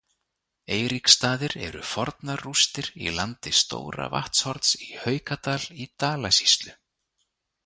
[0.75, 6.75] Eiríksstaðir eru fornar rústir í landi Stóra-Vatnshorns í Haukadal í Dalasýslu.